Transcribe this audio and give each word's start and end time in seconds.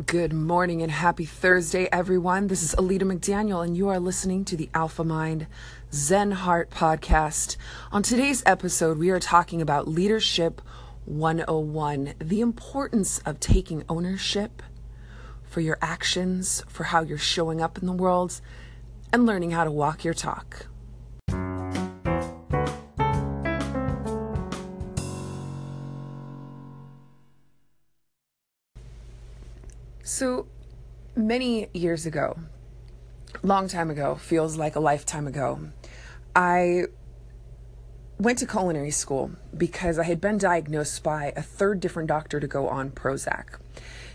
Good 0.00 0.32
morning 0.32 0.80
and 0.80 0.90
happy 0.90 1.26
Thursday, 1.26 1.86
everyone. 1.92 2.46
This 2.46 2.62
is 2.62 2.74
Alita 2.76 3.02
McDaniel, 3.02 3.62
and 3.62 3.76
you 3.76 3.90
are 3.90 4.00
listening 4.00 4.42
to 4.46 4.56
the 4.56 4.70
Alpha 4.72 5.04
Mind 5.04 5.46
Zen 5.92 6.30
Heart 6.30 6.70
podcast. 6.70 7.58
On 7.92 8.02
today's 8.02 8.42
episode, 8.46 8.96
we 8.96 9.10
are 9.10 9.20
talking 9.20 9.60
about 9.60 9.86
Leadership 9.86 10.62
101 11.04 12.14
the 12.18 12.40
importance 12.40 13.18
of 13.26 13.38
taking 13.38 13.84
ownership 13.86 14.62
for 15.42 15.60
your 15.60 15.76
actions, 15.82 16.64
for 16.68 16.84
how 16.84 17.02
you're 17.02 17.18
showing 17.18 17.60
up 17.60 17.76
in 17.76 17.84
the 17.84 17.92
world, 17.92 18.40
and 19.12 19.26
learning 19.26 19.50
how 19.50 19.62
to 19.62 19.70
walk 19.70 20.04
your 20.04 20.14
talk. 20.14 20.68
So 30.12 30.46
many 31.16 31.68
years 31.72 32.04
ago, 32.04 32.38
long 33.42 33.66
time 33.66 33.88
ago, 33.88 34.16
feels 34.16 34.58
like 34.58 34.76
a 34.76 34.78
lifetime 34.78 35.26
ago, 35.26 35.70
I 36.36 36.82
went 38.18 38.36
to 38.40 38.46
culinary 38.46 38.90
school 38.90 39.30
because 39.56 39.98
I 39.98 40.02
had 40.02 40.20
been 40.20 40.36
diagnosed 40.36 41.02
by 41.02 41.32
a 41.34 41.40
third 41.40 41.80
different 41.80 42.08
doctor 42.08 42.40
to 42.40 42.46
go 42.46 42.68
on 42.68 42.90
Prozac. 42.90 43.58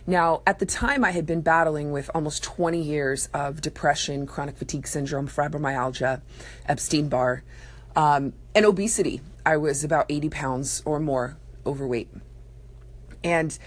Now, 0.06 0.44
at 0.46 0.60
the 0.60 0.68
time, 0.68 1.04
I 1.04 1.10
had 1.10 1.26
been 1.26 1.42
battling 1.42 1.92
with 1.92 2.12
almost 2.14 2.44
20 2.44 2.80
years 2.80 3.28
of 3.34 3.60
depression, 3.60 4.28
chronic 4.28 4.56
fatigue 4.56 4.86
syndrome, 4.86 5.28
fibromyalgia, 5.28 6.22
Epstein 6.68 7.10
Barr, 7.10 7.42
um, 7.96 8.34
and 8.54 8.68
obesity. 8.68 9.22
I 9.44 9.58
was 9.58 9.84
about 9.84 10.06
80 10.10 10.30
pounds 10.30 10.84
or 10.86 11.00
more 11.00 11.38
overweight. 11.66 12.10
And 13.24 13.58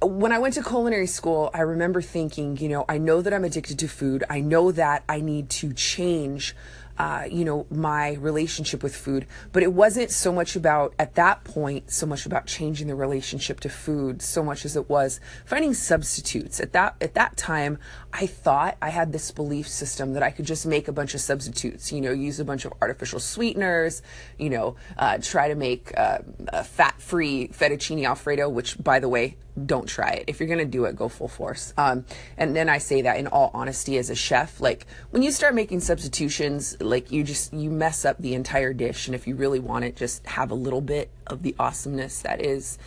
when 0.00 0.32
I 0.32 0.38
went 0.38 0.54
to 0.54 0.62
culinary 0.62 1.06
school, 1.06 1.50
I 1.52 1.60
remember 1.60 2.00
thinking, 2.00 2.56
you 2.58 2.68
know, 2.68 2.84
I 2.88 2.98
know 2.98 3.20
that 3.20 3.32
I'm 3.34 3.44
addicted 3.44 3.78
to 3.80 3.88
food. 3.88 4.24
I 4.30 4.40
know 4.40 4.70
that 4.72 5.02
I 5.08 5.20
need 5.20 5.50
to 5.50 5.72
change 5.72 6.54
uh, 6.98 7.24
you 7.30 7.44
know, 7.44 7.64
my 7.70 8.14
relationship 8.14 8.82
with 8.82 8.94
food. 8.94 9.26
But 9.52 9.62
it 9.62 9.72
wasn't 9.72 10.10
so 10.10 10.32
much 10.32 10.56
about, 10.56 10.94
at 10.98 11.14
that 11.14 11.44
point, 11.44 11.90
so 11.92 12.06
much 12.06 12.26
about 12.26 12.46
changing 12.46 12.88
the 12.88 12.94
relationship 12.94 13.60
to 13.60 13.68
food, 13.68 14.20
so 14.20 14.42
much 14.42 14.64
as 14.64 14.76
it 14.76 14.88
was 14.90 15.20
finding 15.46 15.74
substitutes. 15.74 16.58
At 16.60 16.72
that, 16.72 16.96
at 17.00 17.14
that 17.14 17.36
time, 17.36 17.78
I 18.12 18.26
thought 18.26 18.76
I 18.82 18.90
had 18.90 19.12
this 19.12 19.30
belief 19.30 19.68
system 19.68 20.14
that 20.14 20.22
I 20.22 20.30
could 20.30 20.44
just 20.44 20.66
make 20.66 20.88
a 20.88 20.92
bunch 20.92 21.14
of 21.14 21.20
substitutes, 21.20 21.92
you 21.92 22.00
know, 22.00 22.10
use 22.10 22.40
a 22.40 22.44
bunch 22.44 22.64
of 22.64 22.72
artificial 22.82 23.20
sweeteners, 23.20 24.02
you 24.36 24.50
know, 24.50 24.74
uh, 24.96 25.18
try 25.18 25.48
to 25.48 25.54
make 25.54 25.96
uh, 25.96 26.18
a 26.48 26.64
fat 26.64 27.00
free 27.00 27.48
fettuccine 27.48 28.04
alfredo, 28.04 28.48
which, 28.48 28.82
by 28.82 28.98
the 28.98 29.08
way, 29.08 29.36
don't 29.66 29.86
try 29.86 30.10
it. 30.10 30.24
If 30.26 30.40
you're 30.40 30.48
going 30.48 30.58
to 30.58 30.64
do 30.64 30.84
it, 30.84 30.96
go 30.96 31.08
full 31.08 31.28
force. 31.28 31.72
Um, 31.76 32.04
and 32.36 32.54
then 32.54 32.68
I 32.68 32.78
say 32.78 33.02
that 33.02 33.18
in 33.18 33.26
all 33.26 33.50
honesty 33.54 33.98
as 33.98 34.10
a 34.10 34.14
chef, 34.14 34.60
like 34.60 34.86
when 35.10 35.22
you 35.22 35.30
start 35.30 35.54
making 35.54 35.80
substitutions, 35.80 36.80
like 36.80 37.10
you 37.10 37.24
just, 37.24 37.52
you 37.52 37.70
mess 37.70 38.04
up 38.04 38.18
the 38.18 38.34
entire 38.34 38.72
dish. 38.72 39.06
And 39.06 39.14
if 39.14 39.26
you 39.26 39.34
really 39.36 39.60
want 39.60 39.84
it, 39.84 39.96
just 39.96 40.26
have 40.26 40.50
a 40.50 40.54
little 40.54 40.80
bit 40.80 41.10
of 41.26 41.42
the 41.42 41.54
awesomeness 41.58 42.22
that 42.22 42.40
is 42.40 42.78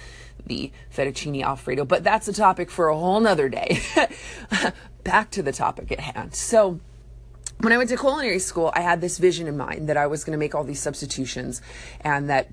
the 0.46 0.72
fettuccine 0.94 1.44
alfredo. 1.44 1.86
But 1.86 2.04
that's 2.04 2.28
a 2.28 2.34
topic 2.34 2.72
for 2.72 2.90
a 2.90 2.98
whole 2.98 3.20
nother 3.20 3.50
day. 3.50 3.82
Back 5.04 5.32
to 5.32 5.44
the 5.44 5.52
topic 5.52 5.92
at 5.92 6.00
hand. 6.00 6.36
So, 6.36 6.80
when 7.60 7.74
I 7.74 7.78
went 7.78 7.90
to 7.90 7.98
culinary 7.98 8.40
school, 8.40 8.72
I 8.76 8.82
had 8.82 9.02
this 9.02 9.20
vision 9.20 9.48
in 9.48 9.56
mind 9.56 9.88
that 9.90 9.98
I 9.98 10.08
was 10.08 10.24
going 10.24 10.32
to 10.32 10.38
make 10.38 10.56
all 10.56 10.64
these 10.64 10.80
substitutions 10.80 11.62
and 12.02 12.28
that 12.30 12.48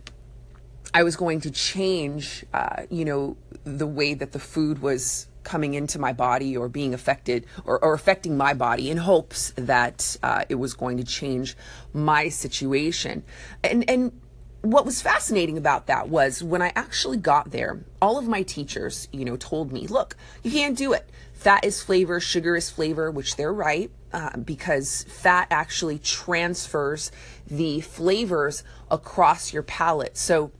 I 0.94 1.02
was 1.02 1.16
going 1.16 1.40
to 1.42 1.50
change, 1.50 2.44
uh, 2.52 2.84
you 2.90 3.04
know, 3.04 3.36
the 3.64 3.86
way 3.86 4.14
that 4.14 4.32
the 4.32 4.38
food 4.38 4.80
was 4.80 5.26
coming 5.42 5.74
into 5.74 5.98
my 5.98 6.12
body 6.12 6.56
or 6.56 6.68
being 6.68 6.92
affected 6.92 7.46
or, 7.64 7.82
or 7.82 7.94
affecting 7.94 8.36
my 8.36 8.52
body 8.54 8.90
in 8.90 8.98
hopes 8.98 9.52
that 9.56 10.16
uh, 10.22 10.44
it 10.48 10.56
was 10.56 10.74
going 10.74 10.98
to 10.98 11.04
change 11.04 11.56
my 11.92 12.28
situation. 12.28 13.22
And, 13.64 13.88
and 13.88 14.12
what 14.60 14.84
was 14.84 15.00
fascinating 15.00 15.56
about 15.56 15.86
that 15.86 16.08
was 16.08 16.42
when 16.42 16.62
I 16.62 16.72
actually 16.74 17.16
got 17.16 17.50
there, 17.50 17.80
all 18.02 18.18
of 18.18 18.26
my 18.26 18.42
teachers, 18.42 19.08
you 19.12 19.24
know, 19.24 19.36
told 19.36 19.72
me, 19.72 19.86
look, 19.86 20.16
you 20.42 20.50
can't 20.50 20.76
do 20.76 20.92
it. 20.92 21.08
Fat 21.32 21.64
is 21.64 21.82
flavor, 21.82 22.18
sugar 22.18 22.56
is 22.56 22.68
flavor, 22.68 23.10
which 23.10 23.36
they're 23.36 23.52
right, 23.52 23.90
uh, 24.12 24.36
because 24.36 25.04
fat 25.04 25.46
actually 25.50 25.98
transfers 25.98 27.12
the 27.46 27.80
flavors 27.80 28.64
across 28.90 29.52
your 29.52 29.62
palate. 29.62 30.16
So 30.16 30.50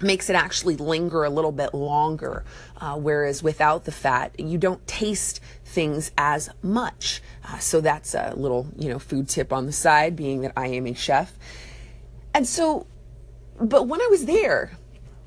makes 0.00 0.30
it 0.30 0.36
actually 0.36 0.76
linger 0.76 1.24
a 1.24 1.30
little 1.30 1.52
bit 1.52 1.74
longer. 1.74 2.44
Uh, 2.76 2.96
whereas 2.96 3.42
without 3.42 3.84
the 3.84 3.92
fat, 3.92 4.38
you 4.38 4.58
don't 4.58 4.86
taste 4.86 5.40
things 5.64 6.10
as 6.16 6.50
much. 6.62 7.20
Uh, 7.46 7.58
so 7.58 7.80
that's 7.80 8.14
a 8.14 8.34
little, 8.36 8.68
you 8.76 8.88
know, 8.88 8.98
food 8.98 9.28
tip 9.28 9.52
on 9.52 9.66
the 9.66 9.72
side, 9.72 10.16
being 10.16 10.42
that 10.42 10.52
I 10.56 10.68
am 10.68 10.86
a 10.86 10.94
chef. 10.94 11.36
And 12.34 12.46
so, 12.46 12.86
but 13.60 13.88
when 13.88 14.00
I 14.00 14.06
was 14.10 14.26
there, 14.26 14.72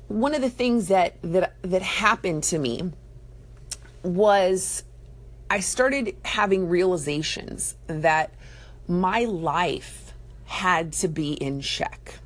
one 0.08 0.34
of 0.34 0.40
the 0.42 0.50
things 0.50 0.88
that 0.88 1.16
that 1.22 1.54
that 1.62 1.82
happened 1.82 2.44
to 2.44 2.58
me 2.58 2.92
was 4.02 4.84
I 5.50 5.60
started 5.60 6.16
having 6.24 6.68
realizations 6.68 7.76
that 7.86 8.32
my 8.88 9.24
life 9.24 10.12
had 10.44 10.92
to 10.94 11.08
be 11.08 11.32
in 11.34 11.60
check. 11.60 12.18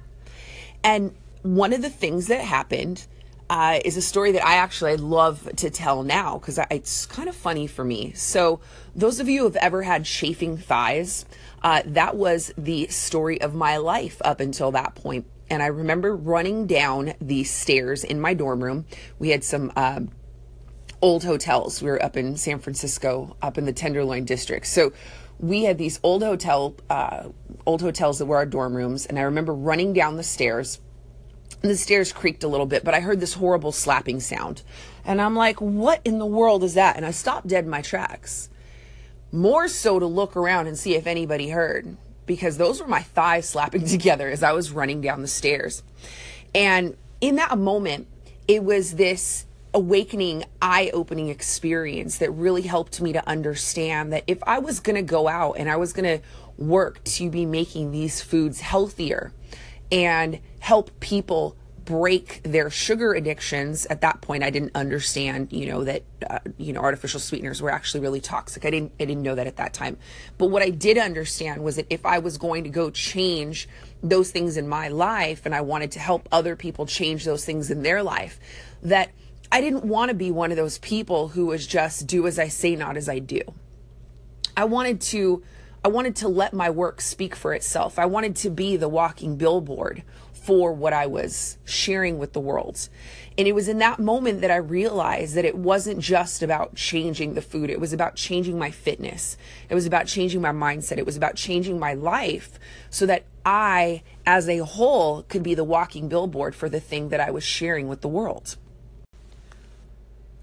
And 0.83 1.15
one 1.47 1.73
of 1.73 1.81
the 1.81 1.91
things 1.91 2.27
that 2.27 2.41
happened 2.41 3.07
uh, 3.49 3.79
is 3.85 3.97
a 3.97 4.03
story 4.03 4.33
that 4.33 4.45
I 4.45 4.57
actually 4.57 4.97
love 4.97 5.49
to 5.57 5.71
tell 5.71 6.03
now 6.03 6.39
because 6.39 6.59
it's 6.71 7.07
kind 7.07 7.29
of 7.29 7.37
funny 7.37 7.69
for 7.69 7.85
me. 7.85 8.13
So, 8.15 8.61
those 8.97 9.21
of 9.21 9.29
you 9.29 9.41
who 9.41 9.45
have 9.45 9.57
ever 9.57 9.83
had 9.83 10.05
chafing 10.05 10.57
thighs, 10.57 11.25
uh, 11.63 11.83
that 11.87 12.17
was 12.17 12.53
the 12.59 12.89
story 12.89 13.41
of 13.41 13.55
my 13.55 13.77
life 13.77 14.21
up 14.25 14.41
until 14.41 14.73
that 14.73 14.97
point. 14.97 15.27
And 15.49 15.63
I 15.63 15.67
remember 15.67 16.17
running 16.17 16.67
down 16.67 17.15
the 17.21 17.45
stairs 17.45 18.03
in 18.03 18.21
my 18.21 18.35
dorm 18.35 18.65
room. 18.65 18.85
We 19.21 19.29
had 19.29 19.45
some 19.45 19.73
uh, 19.77 20.01
old 21.01 21.23
hotels. 21.23 21.81
We 21.81 21.91
were 21.91 22.03
up 22.03 22.17
in 22.17 22.37
San 22.37 22.59
Francisco, 22.59 23.37
up 23.41 23.57
in 23.57 23.65
the 23.65 23.73
Tenderloin 23.73 24.25
district. 24.25 24.67
So, 24.67 24.93
we 25.39 25.65
had 25.65 25.79
these 25.79 26.01
old 26.03 26.25
hotel, 26.25 26.75
uh, 26.91 27.29
old 27.65 27.83
hotels 27.83 28.19
that 28.19 28.27
were 28.27 28.37
our 28.37 28.47
dorm 28.47 28.75
rooms. 28.75 29.07
And 29.07 29.19
I 29.19 29.23
remember 29.23 29.55
running 29.55 29.93
down 29.93 30.17
the 30.17 30.23
stairs 30.25 30.81
the 31.63 31.77
stairs 31.77 32.13
creaked 32.13 32.45
a 32.45 32.49
little 32.49 32.67
bit, 32.67 32.85
but 32.85 32.95
I 32.95 33.01
heard 33.01 33.21
this 33.21 33.35
horrible 33.35 33.73
slapping 33.73 34.21
sound. 34.21 34.63
And 35.05 35.21
I'm 35.21 35.35
like, 35.35 35.61
what 35.61 36.01
in 36.05 36.19
the 36.19 36.27
world 36.27 36.65
is 36.65 36.75
that? 36.75 36.97
And 36.97 37.07
I 37.07 37.11
stopped 37.11 37.49
dead 37.49 37.65
in 37.65 37.71
my 37.71 37.83
tracks. 37.83 38.49
More 39.33 39.69
so 39.69 39.99
to 39.99 40.07
look 40.07 40.37
around 40.37 40.67
and 40.67 40.79
see 40.79 40.95
if 40.95 41.07
anybody 41.07 41.51
heard, 41.51 41.97
because 42.27 42.59
those 42.59 42.81
were 42.81 42.89
my 42.89 43.03
thighs 43.03 43.49
slapping 43.49 43.87
together 43.87 44.29
as 44.29 44.43
I 44.43 44.53
was 44.53 44.71
running 44.71 45.01
down 45.01 45.23
the 45.23 45.29
stairs. 45.29 45.83
And 46.55 46.97
in 47.21 47.37
that 47.37 47.59
moment, 47.59 48.07
it 48.49 48.63
was 48.63 48.95
this 48.95 49.47
awakening, 49.75 50.45
eye 50.63 50.91
opening 50.95 51.29
experience 51.29 52.19
that 52.19 52.31
really 52.31 52.63
helped 52.63 53.01
me 53.01 53.13
to 53.13 53.29
understand 53.29 54.13
that 54.13 54.25
if 54.27 54.43
I 54.45 54.59
was 54.59 54.81
going 54.81 54.97
to 54.97 55.03
go 55.03 55.29
out 55.29 55.57
and 55.59 55.69
I 55.69 55.77
was 55.77 55.93
going 55.93 56.19
to 56.19 56.25
work 56.57 57.05
to 57.05 57.31
be 57.31 57.45
making 57.45 57.91
these 57.91 58.23
foods 58.23 58.61
healthier, 58.61 59.33
and 59.91 60.41
help 60.61 60.99
people 61.01 61.57
break 61.87 62.43
their 62.43 62.69
sugar 62.69 63.15
addictions. 63.15 63.87
At 63.87 64.01
that 64.03 64.21
point 64.21 64.43
i 64.43 64.51
didn't 64.51 64.73
understand 64.75 65.53
you 65.53 65.67
know 65.67 65.85
that 65.85 66.03
uh, 66.29 66.41
you 66.59 66.73
know 66.73 66.81
artificial 66.81 67.21
sweeteners 67.21 67.63
were 67.63 67.71
actually 67.71 68.01
really 68.01 68.21
toxic. 68.21 68.65
I 68.65 68.71
didn't 68.71 68.93
i 69.01 69.05
didn't 69.05 69.23
know 69.23 69.37
that 69.37 69.47
at 69.47 69.57
that 69.57 69.73
time. 69.73 69.97
But 70.37 70.49
what 70.49 70.63
i 70.63 70.71
did 70.71 70.99
understand 70.99 71.63
was 71.63 71.77
that 71.77 71.87
if 71.89 72.05
i 72.05 72.19
was 72.19 72.37
going 72.37 72.65
to 72.65 72.71
go 72.71 72.91
change 72.91 73.69
those 74.03 74.31
things 74.31 74.57
in 74.57 74.69
my 74.69 74.89
life 74.89 75.47
and 75.47 75.55
i 75.55 75.61
wanted 75.61 75.93
to 75.93 75.99
help 75.99 76.29
other 76.31 76.57
people 76.57 76.87
change 76.87 77.25
those 77.25 77.45
things 77.45 77.71
in 77.71 77.83
their 77.83 78.03
life 78.03 78.39
that 78.83 79.11
i 79.51 79.61
didn't 79.61 79.85
want 79.85 80.11
to 80.11 80.15
be 80.15 80.31
one 80.31 80.51
of 80.51 80.57
those 80.57 80.79
people 80.79 81.29
who 81.29 81.47
was 81.47 81.67
just 81.67 82.07
do 82.07 82.27
as 82.27 82.39
i 82.39 82.49
say 82.49 82.75
not 82.77 82.97
as 82.97 83.09
i 83.09 83.19
do. 83.19 83.41
I 84.57 84.65
wanted 84.65 85.01
to 85.03 85.43
I 85.87 85.89
wanted 85.89 86.17
to 86.17 86.29
let 86.29 86.53
my 86.53 86.69
work 86.69 87.01
speak 87.01 87.37
for 87.37 87.55
itself. 87.55 87.97
I 87.97 88.07
wanted 88.07 88.35
to 88.39 88.51
be 88.51 88.77
the 88.77 88.89
walking 88.89 89.37
billboard 89.37 90.03
for 90.33 90.73
what 90.73 90.93
I 90.93 91.07
was 91.07 91.59
sharing 91.65 92.19
with 92.19 92.33
the 92.33 92.41
world. 92.41 92.89
And 93.39 93.47
it 93.47 93.55
was 93.55 93.69
in 93.69 93.79
that 93.79 94.01
moment 94.01 94.41
that 94.41 94.51
I 94.51 94.57
realized 94.57 95.37
that 95.37 95.45
it 95.45 95.55
wasn't 95.55 96.01
just 96.01 96.43
about 96.43 96.75
changing 96.75 97.35
the 97.35 97.41
food, 97.41 97.71
it 97.71 97.79
was 97.79 97.93
about 97.93 98.17
changing 98.17 98.59
my 98.59 98.73
fitness. 98.73 99.37
It 99.69 99.77
was 99.77 99.87
about 99.87 100.09
changing 100.09 100.41
my 100.41 100.51
mindset. 100.51 100.99
It 100.99 101.07
was 101.07 101.17
about 101.17 101.37
changing 101.37 101.79
my 101.79 101.95
life 101.95 102.59
so 102.91 103.07
that 103.07 103.23
I, 103.45 104.03
as 104.27 104.49
a 104.49 104.65
whole, 104.65 105.23
could 105.23 105.45
be 105.45 105.55
the 105.55 105.63
walking 105.63 106.09
billboard 106.09 106.57
for 106.57 106.69
the 106.69 106.81
thing 106.81 107.11
that 107.11 107.21
I 107.21 107.31
was 107.31 107.45
sharing 107.45 107.87
with 107.87 108.01
the 108.01 108.09
world. 108.09 108.57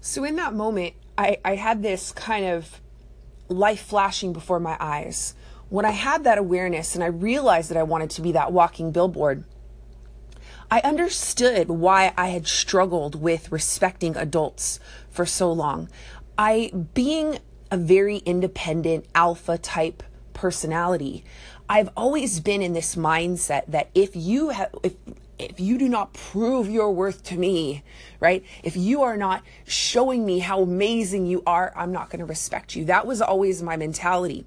So 0.00 0.24
in 0.24 0.36
that 0.36 0.54
moment, 0.54 0.94
I, 1.18 1.36
I 1.44 1.56
had 1.56 1.82
this 1.82 2.12
kind 2.12 2.46
of 2.46 2.80
life 3.48 3.80
flashing 3.80 4.32
before 4.32 4.60
my 4.60 4.76
eyes. 4.80 5.34
When 5.68 5.84
I 5.84 5.90
had 5.90 6.24
that 6.24 6.38
awareness 6.38 6.94
and 6.94 7.02
I 7.02 7.08
realized 7.08 7.70
that 7.70 7.76
I 7.78 7.82
wanted 7.82 8.10
to 8.10 8.22
be 8.22 8.32
that 8.32 8.52
walking 8.52 8.92
billboard, 8.92 9.44
I 10.70 10.80
understood 10.80 11.68
why 11.68 12.12
I 12.16 12.28
had 12.28 12.46
struggled 12.46 13.20
with 13.20 13.52
respecting 13.52 14.16
adults 14.16 14.80
for 15.10 15.26
so 15.26 15.52
long. 15.52 15.88
I, 16.36 16.72
being 16.94 17.38
a 17.70 17.76
very 17.76 18.18
independent 18.18 19.06
alpha 19.14 19.58
type 19.58 20.02
personality, 20.32 21.24
I've 21.68 21.90
always 21.96 22.40
been 22.40 22.62
in 22.62 22.72
this 22.72 22.96
mindset 22.96 23.66
that 23.68 23.88
if 23.94 24.14
you 24.14 24.50
have, 24.50 24.74
if, 24.82 24.94
if 25.50 25.60
you 25.60 25.78
do 25.78 25.88
not 25.88 26.12
prove 26.12 26.68
your 26.68 26.92
worth 26.92 27.22
to 27.24 27.36
me, 27.36 27.82
right? 28.20 28.44
If 28.62 28.76
you 28.76 29.02
are 29.02 29.16
not 29.16 29.42
showing 29.66 30.24
me 30.24 30.40
how 30.40 30.62
amazing 30.62 31.26
you 31.26 31.42
are, 31.46 31.72
I'm 31.76 31.92
not 31.92 32.10
going 32.10 32.20
to 32.20 32.26
respect 32.26 32.76
you. 32.76 32.84
That 32.86 33.06
was 33.06 33.20
always 33.20 33.62
my 33.62 33.76
mentality. 33.76 34.46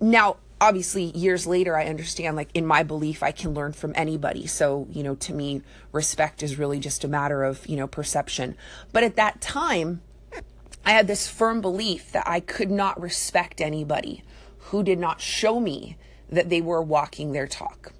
Now, 0.00 0.36
obviously 0.60 1.04
years 1.16 1.46
later 1.46 1.76
i 1.76 1.84
understand 1.84 2.36
like 2.36 2.48
in 2.54 2.64
my 2.64 2.82
belief 2.82 3.22
i 3.22 3.32
can 3.32 3.52
learn 3.52 3.72
from 3.72 3.92
anybody 3.96 4.46
so 4.46 4.86
you 4.90 5.02
know 5.02 5.14
to 5.16 5.34
me 5.34 5.60
respect 5.92 6.42
is 6.42 6.58
really 6.58 6.78
just 6.78 7.04
a 7.04 7.08
matter 7.08 7.42
of 7.42 7.66
you 7.66 7.76
know 7.76 7.86
perception 7.86 8.56
but 8.92 9.02
at 9.02 9.16
that 9.16 9.40
time 9.40 10.00
i 10.86 10.92
had 10.92 11.06
this 11.06 11.28
firm 11.28 11.60
belief 11.60 12.12
that 12.12 12.26
i 12.26 12.38
could 12.38 12.70
not 12.70 12.98
respect 13.00 13.60
anybody 13.60 14.22
who 14.70 14.82
did 14.82 14.98
not 14.98 15.20
show 15.20 15.58
me 15.58 15.96
that 16.30 16.48
they 16.48 16.60
were 16.60 16.80
walking 16.80 17.32
their 17.32 17.48
talk 17.48 17.92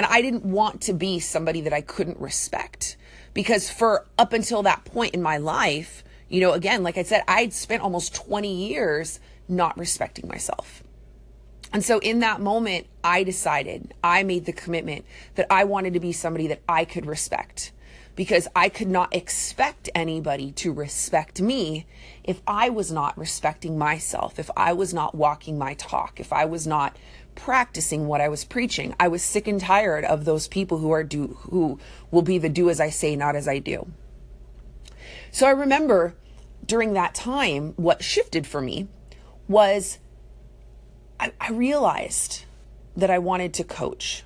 and 0.00 0.06
i 0.06 0.22
didn't 0.22 0.46
want 0.46 0.80
to 0.80 0.94
be 0.94 1.20
somebody 1.20 1.60
that 1.60 1.74
i 1.74 1.82
couldn't 1.82 2.18
respect. 2.18 2.96
Because 3.34 3.68
for 3.70 4.06
up 4.18 4.32
until 4.32 4.62
that 4.62 4.86
point 4.86 5.12
in 5.12 5.20
my 5.20 5.36
life 5.36 6.02
you 6.30 6.40
know 6.40 6.52
again 6.52 6.82
like 6.82 6.96
i 6.96 7.02
said 7.02 7.22
i'd 7.28 7.52
spent 7.52 7.82
almost 7.82 8.14
20 8.14 8.50
years 8.68 9.20
not 9.46 9.76
respecting 9.76 10.26
myself. 10.26 10.82
And 11.72 11.84
so 11.84 11.98
in 11.98 12.20
that 12.20 12.40
moment, 12.40 12.86
I 13.04 13.24
decided, 13.24 13.94
I 14.02 14.22
made 14.22 14.46
the 14.46 14.52
commitment 14.52 15.04
that 15.34 15.46
I 15.50 15.64
wanted 15.64 15.92
to 15.94 16.00
be 16.00 16.12
somebody 16.12 16.46
that 16.48 16.62
I 16.68 16.84
could 16.84 17.06
respect. 17.06 17.72
Because 18.16 18.48
I 18.56 18.68
could 18.68 18.88
not 18.88 19.14
expect 19.14 19.88
anybody 19.94 20.50
to 20.52 20.72
respect 20.72 21.40
me 21.40 21.86
if 22.24 22.42
I 22.46 22.68
was 22.68 22.90
not 22.90 23.16
respecting 23.16 23.78
myself, 23.78 24.38
if 24.38 24.50
I 24.56 24.72
was 24.72 24.92
not 24.92 25.14
walking 25.14 25.56
my 25.56 25.74
talk, 25.74 26.20
if 26.20 26.32
I 26.32 26.44
was 26.44 26.66
not 26.66 26.96
practicing 27.34 28.06
what 28.06 28.20
I 28.20 28.28
was 28.28 28.44
preaching. 28.44 28.94
I 28.98 29.08
was 29.08 29.22
sick 29.22 29.48
and 29.48 29.60
tired 29.60 30.04
of 30.04 30.24
those 30.24 30.48
people 30.48 30.78
who 30.78 30.90
are 30.90 31.04
do 31.04 31.38
who 31.50 31.78
will 32.10 32.22
be 32.22 32.38
the 32.38 32.48
do 32.48 32.70
as 32.70 32.80
I 32.80 32.90
say, 32.90 33.16
not 33.16 33.36
as 33.36 33.48
I 33.48 33.58
do. 33.58 33.90
So 35.30 35.46
I 35.46 35.50
remember 35.50 36.14
during 36.64 36.92
that 36.94 37.14
time 37.14 37.72
what 37.76 38.02
shifted 38.02 38.46
for 38.46 38.60
me 38.60 38.88
was 39.48 39.98
I, 41.18 41.32
I 41.40 41.50
realized 41.50 42.44
that 42.96 43.10
I 43.10 43.18
wanted 43.18 43.54
to 43.54 43.64
coach. 43.64 44.24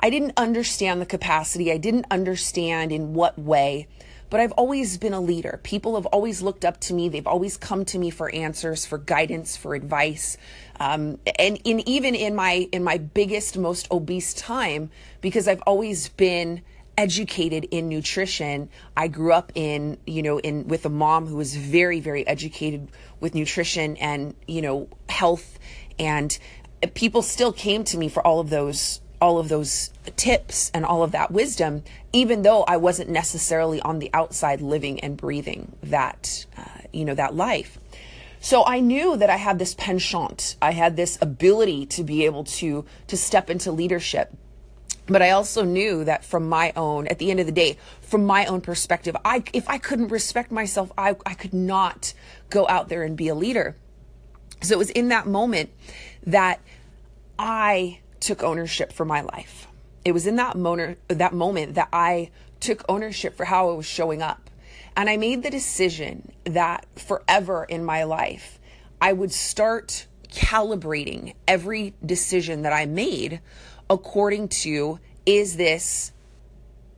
I 0.00 0.10
didn't 0.10 0.32
understand 0.36 1.00
the 1.00 1.06
capacity. 1.06 1.70
I 1.70 1.76
didn't 1.76 2.06
understand 2.10 2.90
in 2.90 3.12
what 3.12 3.38
way, 3.38 3.86
but 4.30 4.40
I've 4.40 4.52
always 4.52 4.96
been 4.96 5.12
a 5.12 5.20
leader. 5.20 5.60
People 5.62 5.96
have 5.96 6.06
always 6.06 6.40
looked 6.40 6.64
up 6.64 6.80
to 6.80 6.94
me. 6.94 7.08
They've 7.08 7.26
always 7.26 7.56
come 7.56 7.84
to 7.86 7.98
me 7.98 8.10
for 8.10 8.32
answers, 8.34 8.86
for 8.86 8.96
guidance, 8.96 9.56
for 9.56 9.74
advice. 9.74 10.36
Um, 10.78 11.18
and 11.38 11.60
in 11.64 11.86
even 11.88 12.14
in 12.14 12.34
my 12.34 12.68
in 12.72 12.82
my 12.82 12.98
biggest, 12.98 13.58
most 13.58 13.90
obese 13.90 14.32
time, 14.32 14.90
because 15.20 15.46
I've 15.48 15.62
always 15.66 16.08
been 16.08 16.62
educated 16.96 17.66
in 17.70 17.88
nutrition. 17.88 18.68
I 18.96 19.08
grew 19.08 19.32
up 19.32 19.52
in, 19.54 19.98
you 20.06 20.22
know, 20.22 20.38
in 20.38 20.68
with 20.68 20.84
a 20.86 20.90
mom 20.90 21.26
who 21.26 21.36
was 21.36 21.56
very, 21.56 22.00
very 22.00 22.26
educated 22.26 22.88
with 23.20 23.34
nutrition 23.34 23.96
and, 23.96 24.34
you 24.46 24.62
know, 24.62 24.88
health 25.08 25.58
and 25.98 26.38
people 26.94 27.22
still 27.22 27.52
came 27.52 27.84
to 27.84 27.98
me 27.98 28.08
for 28.08 28.26
all 28.26 28.40
of 28.40 28.50
those 28.50 29.00
all 29.20 29.38
of 29.38 29.48
those 29.48 29.90
tips 30.16 30.70
and 30.72 30.84
all 30.84 31.02
of 31.02 31.12
that 31.12 31.30
wisdom 31.30 31.82
even 32.12 32.42
though 32.42 32.64
I 32.64 32.76
wasn't 32.76 33.10
necessarily 33.10 33.80
on 33.80 33.98
the 33.98 34.10
outside 34.12 34.60
living 34.60 35.00
and 35.00 35.16
breathing 35.16 35.76
that 35.82 36.46
uh, 36.56 36.64
you 36.92 37.04
know 37.04 37.14
that 37.14 37.34
life. 37.34 37.78
So 38.40 38.64
I 38.64 38.80
knew 38.80 39.16
that 39.16 39.28
I 39.28 39.36
had 39.36 39.58
this 39.58 39.74
penchant. 39.74 40.56
I 40.62 40.72
had 40.72 40.96
this 40.96 41.18
ability 41.20 41.86
to 41.86 42.04
be 42.04 42.24
able 42.24 42.44
to 42.44 42.84
to 43.06 43.16
step 43.16 43.50
into 43.50 43.70
leadership. 43.70 44.32
But 45.06 45.22
I 45.22 45.30
also 45.30 45.64
knew 45.64 46.04
that 46.04 46.24
from 46.24 46.48
my 46.48 46.72
own, 46.76 47.08
at 47.08 47.18
the 47.18 47.30
end 47.30 47.40
of 47.40 47.46
the 47.46 47.52
day, 47.52 47.76
from 48.00 48.24
my 48.24 48.46
own 48.46 48.60
perspective, 48.60 49.16
I, 49.24 49.42
if 49.52 49.68
I 49.68 49.76
couldn't 49.76 50.08
respect 50.08 50.52
myself, 50.52 50.92
I, 50.96 51.16
I 51.26 51.34
could 51.34 51.52
not 51.52 52.14
go 52.48 52.68
out 52.68 52.88
there 52.88 53.02
and 53.02 53.16
be 53.16 53.26
a 53.26 53.34
leader. 53.34 53.76
So 54.62 54.74
it 54.74 54.78
was 54.78 54.90
in 54.90 55.08
that 55.08 55.26
moment 55.26 55.70
that 56.24 56.60
I 57.40 57.99
took 58.20 58.42
ownership 58.42 58.92
for 58.92 59.04
my 59.04 59.22
life. 59.22 59.66
It 60.04 60.12
was 60.12 60.26
in 60.26 60.36
that 60.36 60.56
moment, 60.56 60.98
that 61.08 61.32
moment 61.32 61.74
that 61.74 61.88
I 61.92 62.30
took 62.60 62.84
ownership 62.88 63.36
for 63.36 63.44
how 63.44 63.70
I 63.70 63.74
was 63.74 63.86
showing 63.86 64.22
up. 64.22 64.50
And 64.96 65.08
I 65.08 65.16
made 65.16 65.42
the 65.42 65.50
decision 65.50 66.32
that 66.44 66.86
forever 66.96 67.64
in 67.64 67.84
my 67.84 68.04
life, 68.04 68.58
I 69.00 69.12
would 69.12 69.32
start 69.32 70.06
calibrating 70.28 71.34
every 71.48 71.94
decision 72.04 72.62
that 72.62 72.72
I 72.72 72.86
made 72.86 73.40
according 73.88 74.48
to 74.48 75.00
is 75.26 75.56
this 75.56 76.12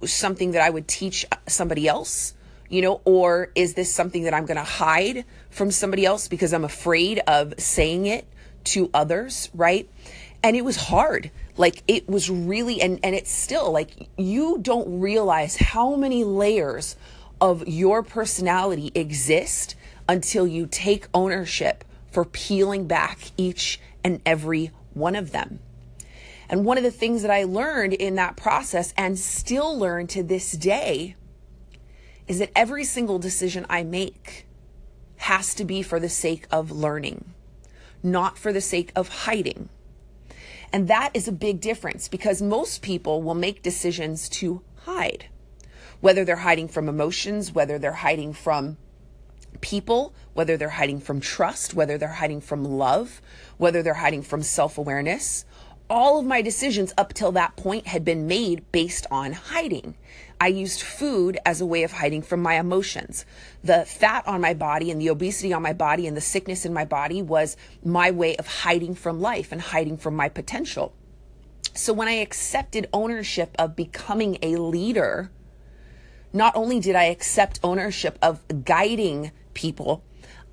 something 0.05 0.53
that 0.53 0.63
I 0.63 0.71
would 0.71 0.89
teach 0.89 1.25
somebody 1.47 1.87
else? 1.87 2.35
you 2.73 2.81
know, 2.81 3.03
or 3.05 3.51
is 3.55 3.75
this 3.75 3.93
something 3.93 4.23
that 4.23 4.33
I'm 4.33 4.47
going 4.47 4.57
to 4.57 4.65
hide 4.65 5.27
from 5.51 5.71
somebody 5.71 6.07
else 6.07 6.27
because 6.27 6.55
I'm 6.55 6.65
afraid 6.65 7.21
of 7.27 7.53
saying 7.59 8.07
it 8.07 8.27
to 8.65 8.89
others, 8.95 9.51
right? 9.53 9.91
And 10.43 10.57
it 10.57 10.65
was 10.65 10.77
hard. 10.77 11.31
Like 11.57 11.83
it 11.87 12.09
was 12.09 12.31
really 12.31 12.81
and 12.81 12.99
and 13.03 13.15
it's 13.15 13.31
still 13.31 13.71
like 13.71 14.09
you 14.17 14.59
don't 14.61 15.01
realize 15.01 15.57
how 15.57 15.97
many 15.97 16.25
layers 16.25 16.97
of 17.41 17.67
your 17.69 18.03
personality 18.03 18.91
exist 18.95 19.75
until 20.09 20.47
you 20.47 20.67
take 20.67 21.09
ownership 21.15 21.85
for 22.11 22.25
peeling 22.25 22.87
back 22.87 23.19
each 23.37 23.81
and 24.05 24.21
every 24.27 24.71
one 24.95 25.17
of 25.17 25.33
them. 25.33 25.61
And 26.49 26.65
one 26.65 26.77
of 26.77 26.85
the 26.85 26.91
things 26.91 27.23
that 27.23 27.31
I 27.31 27.45
learned 27.45 27.95
in 27.95 28.17
that 28.17 28.37
process 28.37 28.93
and 28.97 29.19
still 29.19 29.77
learn 29.77 30.07
to 30.09 30.23
this 30.23 30.53
day 30.53 31.17
is 32.29 32.39
that 32.39 32.51
every 32.55 32.85
single 32.85 33.19
decision 33.19 33.65
I 33.71 33.83
make 33.85 34.47
has 35.17 35.55
to 35.55 35.65
be 35.65 35.83
for 35.83 35.99
the 35.99 36.09
sake 36.09 36.47
of 36.51 36.71
learning, 36.71 37.33
not 38.03 38.37
for 38.37 38.53
the 38.53 38.61
sake 38.61 38.93
of 38.95 39.09
hiding. 39.09 39.69
And 40.73 40.89
that 40.89 41.11
is 41.13 41.29
a 41.29 41.33
big 41.33 41.61
difference 41.61 42.09
because 42.09 42.41
most 42.41 42.83
people 42.83 43.23
will 43.23 43.35
make 43.35 43.63
decisions 43.63 44.29
to 44.31 44.63
hide, 44.85 45.27
whether 46.01 46.25
they're 46.25 46.37
hiding 46.37 46.69
from 46.69 46.89
emotions, 46.89 47.53
whether 47.53 47.79
they're 47.79 47.93
hiding 47.93 48.33
from 48.33 48.79
people, 49.61 50.15
whether 50.33 50.57
they're 50.57 50.71
hiding 50.71 51.01
from 51.01 51.21
trust, 51.21 51.75
whether 51.75 51.99
they're 51.99 52.09
hiding 52.09 52.41
from 52.41 52.65
love, 52.65 53.21
whether 53.59 53.83
they're 53.83 53.95
hiding 53.95 54.23
from 54.23 54.43
self 54.43 54.79
awareness. 54.79 55.45
All 55.93 56.19
of 56.19 56.25
my 56.25 56.41
decisions 56.41 56.95
up 56.97 57.13
till 57.13 57.33
that 57.33 57.55
point 57.55 57.87
had 57.87 58.03
been 58.03 58.27
made 58.27 58.65
based 58.73 59.07
on 59.11 59.35
hiding. 59.35 59.95
I 60.41 60.47
used 60.47 60.81
food 60.81 61.39
as 61.45 61.61
a 61.61 61.67
way 61.67 61.83
of 61.83 61.93
hiding 61.93 62.23
from 62.23 62.41
my 62.41 62.55
emotions. 62.59 63.27
The 63.63 63.85
fat 63.85 64.27
on 64.27 64.41
my 64.41 64.55
body 64.55 64.91
and 64.91 64.99
the 64.99 65.11
obesity 65.11 65.53
on 65.53 65.61
my 65.61 65.75
body 65.75 66.07
and 66.07 66.17
the 66.17 66.23
sickness 66.23 66.65
in 66.65 66.73
my 66.73 66.87
body 66.87 67.21
was 67.21 67.59
my 67.85 68.11
way 68.11 68.37
of 68.37 68.47
hiding 68.47 68.95
from 68.95 69.21
life 69.21 69.53
and 69.53 69.61
hiding 69.61 69.99
from 69.99 70.17
my 70.17 70.31
potential. 70.31 70.95
So 71.75 71.93
when 71.93 72.09
I 72.09 72.13
accepted 72.13 72.89
ownership 72.95 73.55
of 73.59 73.77
becoming 73.77 74.39
a 74.41 74.57
leader, 74.57 75.31
not 76.33 76.57
only 76.57 76.81
did 76.81 76.97
I 76.97 77.05
accept 77.05 77.61
ownership 77.63 78.19
of 78.23 78.41
guiding 78.65 79.31
people, 79.53 80.03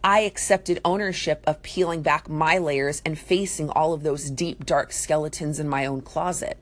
I 0.04 0.22
accepted 0.22 0.80
ownership 0.86 1.44
of 1.46 1.62
peeling 1.62 2.02
back 2.02 2.30
my 2.30 2.58
layers 2.58 3.02
and 3.06 3.20
facing 3.20 3.70
all 3.70 3.94
of 3.94 4.04
those 4.04 4.30
deep, 4.30 4.66
dark 4.66 4.94
skeletons 4.94 5.60
in 5.60 5.68
my 5.68 5.86
own 5.86 6.02
closet. 6.02 6.58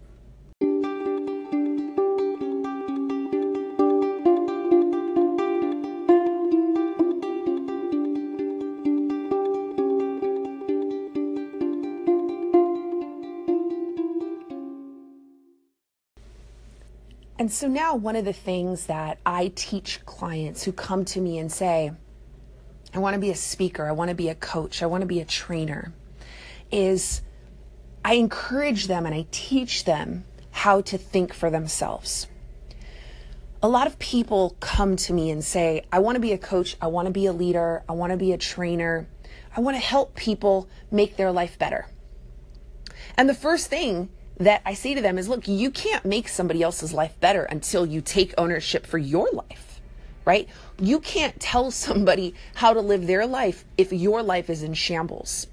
And 17.40 17.52
so 17.52 17.68
now, 17.68 17.96
one 17.96 18.16
of 18.16 18.26
the 18.26 18.34
things 18.34 18.88
that 18.88 19.20
I 19.24 19.52
teach 19.56 20.04
clients 20.06 20.64
who 20.64 20.72
come 20.72 21.06
to 21.06 21.22
me 21.22 21.38
and 21.38 21.52
say, 21.52 21.92
I 22.94 23.00
want 23.00 23.14
to 23.16 23.20
be 23.20 23.30
a 23.30 23.36
speaker, 23.36 23.86
I 23.86 23.92
want 23.92 24.10
to 24.10 24.16
be 24.16 24.30
a 24.30 24.36
coach, 24.36 24.82
I 24.82 24.86
want 24.86 25.02
to 25.02 25.08
be 25.08 25.20
a 25.20 25.26
trainer, 25.26 25.94
is 26.72 27.22
I 28.04 28.14
encourage 28.14 28.88
them 28.88 29.06
and 29.06 29.14
I 29.14 29.26
teach 29.32 29.84
them 29.86 30.26
how 30.52 30.82
to 30.82 30.98
think 30.98 31.34
for 31.34 31.50
themselves. 31.50 32.28
A 33.62 33.68
lot 33.68 33.88
of 33.88 34.00
people 34.00 34.56
come 34.60 34.96
to 34.98 35.14
me 35.14 35.30
and 35.32 35.44
say, 35.44 35.84
I 35.92 36.00
want 36.00 36.16
to 36.16 36.20
be 36.20 36.32
a 36.32 36.38
coach, 36.38 36.78
I 36.82 36.88
want 36.88 37.08
to 37.08 37.12
be 37.12 37.26
a 37.26 37.34
leader, 37.34 37.84
I 37.90 37.94
want 37.94 38.12
to 38.12 38.18
be 38.18 38.32
a 38.32 38.38
trainer, 38.38 39.08
I 39.56 39.62
want 39.62 39.76
to 39.76 39.82
help 39.82 40.16
people 40.16 40.70
make 40.92 41.18
their 41.18 41.32
life 41.32 41.58
better. 41.58 41.88
And 43.18 43.28
the 43.28 43.34
first 43.34 43.68
thing 43.68 44.10
that 44.40 44.62
I 44.66 44.74
say 44.74 44.94
to 44.94 45.02
them 45.02 45.18
is 45.18 45.28
look, 45.28 45.48
you 45.48 45.72
can't 45.72 46.06
make 46.06 46.28
somebody 46.28 46.62
else's 46.62 46.94
life 46.94 47.20
better 47.20 47.44
until 47.44 47.86
you 47.86 48.02
take 48.02 48.34
ownership 48.38 48.86
for 48.86 49.00
your 49.00 49.30
life, 49.32 49.77
right? 50.28 50.50
You 50.78 51.00
can't 51.00 51.40
tell 51.40 51.72
somebody 51.72 52.36
how 52.54 52.74
to 52.74 52.82
live 52.82 53.08
their 53.08 53.26
life 53.26 53.64
if 53.78 53.94
your 53.94 54.22
life 54.22 54.50
is 54.50 54.62
in 54.62 54.74
shambles. 54.74 55.48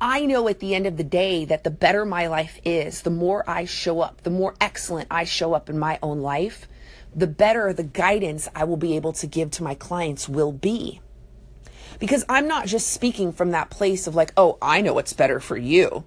I 0.00 0.24
know 0.24 0.48
at 0.48 0.58
the 0.58 0.74
end 0.74 0.86
of 0.86 0.96
the 0.96 1.04
day 1.04 1.44
that 1.44 1.62
the 1.62 1.70
better 1.70 2.06
my 2.06 2.28
life 2.28 2.58
is, 2.64 3.02
the 3.02 3.10
more 3.10 3.48
I 3.48 3.66
show 3.66 4.00
up, 4.00 4.22
the 4.22 4.30
more 4.30 4.54
excellent 4.58 5.08
I 5.10 5.24
show 5.24 5.52
up 5.52 5.68
in 5.68 5.78
my 5.78 5.98
own 6.02 6.20
life, 6.20 6.66
the 7.14 7.26
better 7.26 7.74
the 7.74 7.82
guidance 7.82 8.48
I 8.54 8.64
will 8.64 8.78
be 8.78 8.96
able 8.96 9.12
to 9.12 9.26
give 9.26 9.50
to 9.52 9.62
my 9.62 9.74
clients 9.74 10.30
will 10.30 10.52
be. 10.52 11.00
Because 11.98 12.24
I'm 12.30 12.48
not 12.48 12.66
just 12.66 12.88
speaking 12.88 13.32
from 13.32 13.50
that 13.50 13.68
place 13.68 14.06
of 14.06 14.14
like, 14.14 14.32
oh, 14.38 14.56
I 14.62 14.80
know 14.80 14.94
what's 14.94 15.12
better 15.12 15.40
for 15.40 15.58
you. 15.58 16.04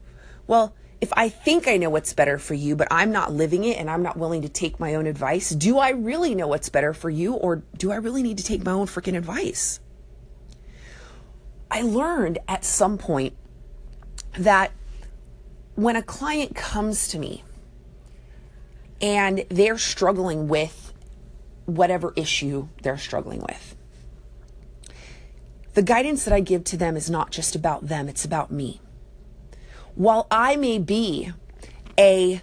Well, 0.47 0.73
if 1.01 1.13
I 1.13 1.29
think 1.29 1.67
I 1.67 1.77
know 1.77 1.89
what's 1.89 2.13
better 2.13 2.37
for 2.37 2.53
you, 2.53 2.75
but 2.75 2.87
I'm 2.91 3.11
not 3.11 3.31
living 3.31 3.63
it 3.63 3.77
and 3.77 3.89
I'm 3.89 4.03
not 4.03 4.17
willing 4.17 4.41
to 4.41 4.49
take 4.49 4.79
my 4.79 4.95
own 4.95 5.07
advice, 5.07 5.49
do 5.51 5.77
I 5.77 5.91
really 5.91 6.35
know 6.35 6.47
what's 6.47 6.69
better 6.69 6.93
for 6.93 7.09
you 7.09 7.33
or 7.33 7.63
do 7.77 7.91
I 7.91 7.95
really 7.95 8.21
need 8.21 8.37
to 8.39 8.43
take 8.43 8.63
my 8.63 8.71
own 8.71 8.87
freaking 8.87 9.17
advice? 9.17 9.79
I 11.71 11.81
learned 11.83 12.39
at 12.47 12.65
some 12.65 12.97
point 12.97 13.33
that 14.37 14.71
when 15.75 15.95
a 15.95 16.01
client 16.03 16.55
comes 16.55 17.07
to 17.09 17.19
me 17.19 17.43
and 19.01 19.45
they're 19.49 19.77
struggling 19.77 20.49
with 20.49 20.93
whatever 21.65 22.11
issue 22.17 22.67
they're 22.81 22.97
struggling 22.97 23.39
with, 23.39 23.77
the 25.75 25.81
guidance 25.81 26.25
that 26.25 26.33
I 26.33 26.41
give 26.41 26.65
to 26.65 26.77
them 26.77 26.97
is 26.97 27.09
not 27.09 27.31
just 27.31 27.55
about 27.55 27.87
them, 27.87 28.09
it's 28.09 28.25
about 28.25 28.51
me. 28.51 28.81
While 29.95 30.27
I 30.31 30.55
may 30.55 30.79
be 30.79 31.31
a 31.97 32.41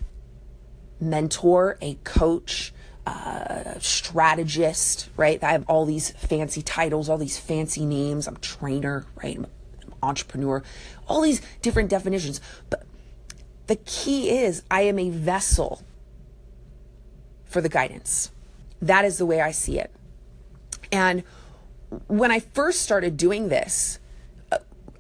mentor, 1.01 1.79
a 1.81 1.95
coach, 2.05 2.73
uh, 3.07 3.79
strategist, 3.79 5.09
right? 5.17 5.43
I 5.43 5.53
have 5.53 5.65
all 5.69 5.85
these 5.85 6.11
fancy 6.11 6.63
titles, 6.63 7.09
all 7.09 7.19
these 7.19 7.39
fancy 7.39 7.85
names. 7.85 8.27
I'm 8.27 8.37
trainer, 8.39 9.07
right? 9.23 9.37
I'm 9.37 9.47
entrepreneur, 10.03 10.63
all 11.09 11.23
these 11.23 11.41
different 11.63 11.89
definitions. 11.89 12.41
But 12.69 12.85
the 13.67 13.77
key 13.77 14.31
is 14.31 14.63
I 14.71 14.83
am 14.83 14.99
a 14.99 15.11
vessel 15.11 15.83
for 17.45 17.61
the 17.61 17.69
guidance. 17.69 18.31
That 18.83 19.05
is 19.05 19.19
the 19.19 19.27
way 19.27 19.41
I 19.41 19.53
see 19.53 19.79
it. 19.79 19.91
And 20.93 21.23
when 22.09 22.31
I 22.31 22.41
first 22.41 22.83
started 22.83 23.17
doing 23.17 23.49
this, 23.49 23.99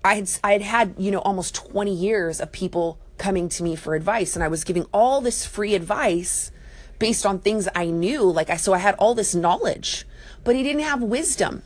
I 0.07 0.15
had 0.15 0.31
I 0.45 0.53
had 0.53 0.63
had, 0.63 0.95
you 0.99 1.11
know, 1.11 1.19
almost 1.19 1.57
20 1.57 1.93
years 1.93 2.41
of 2.41 2.53
people 2.53 2.99
coming 3.19 3.49
to 3.49 3.65
me 3.65 3.75
for 3.75 3.97
advice 3.97 4.37
and 4.37 4.45
I 4.45 4.49
was 4.49 4.63
giving 4.63 4.87
all 4.93 5.21
this 5.21 5.45
free 5.45 5.75
advice 5.75 6.53
based 7.01 7.27
on 7.27 7.41
things 7.41 7.69
I 7.75 7.87
knew, 7.87 8.23
like 8.23 8.49
I 8.49 8.57
so 8.57 8.73
I 8.73 8.79
had 8.79 8.95
all 9.01 9.17
this 9.17 9.35
knowledge, 9.35 10.07
but 10.45 10.55
he 10.55 10.63
didn't 10.63 10.83
have 10.83 11.03
wisdom. 11.03 11.65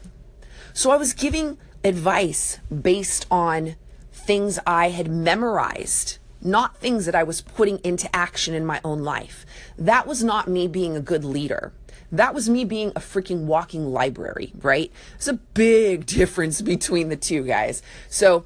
So 0.72 0.90
I 0.90 0.96
was 0.96 1.12
giving 1.12 1.58
advice 1.84 2.58
based 2.70 3.26
on 3.30 3.76
things 4.10 4.58
I 4.66 4.88
had 4.88 5.10
memorized, 5.10 6.18
not 6.42 6.76
things 6.76 7.06
that 7.06 7.14
I 7.14 7.22
was 7.22 7.40
putting 7.40 7.78
into 7.78 8.14
action 8.14 8.54
in 8.54 8.64
my 8.64 8.80
own 8.84 9.02
life. 9.02 9.44
That 9.78 10.06
was 10.06 10.24
not 10.24 10.48
me 10.48 10.68
being 10.68 10.96
a 10.96 11.00
good 11.00 11.24
leader. 11.24 11.72
That 12.12 12.34
was 12.34 12.48
me 12.48 12.64
being 12.64 12.88
a 12.90 13.00
freaking 13.00 13.44
walking 13.44 13.92
library, 13.92 14.52
right? 14.60 14.90
It's 15.14 15.28
a 15.28 15.34
big 15.34 16.06
difference 16.06 16.60
between 16.60 17.08
the 17.08 17.16
two 17.16 17.44
guys. 17.44 17.82
So, 18.08 18.44